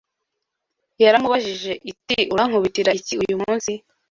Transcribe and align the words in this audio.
Yaramubajije 1.03 1.71
iti 1.91 2.17
urankubitira 2.33 2.91
iki 2.99 3.13
uyumunsi 3.21 3.71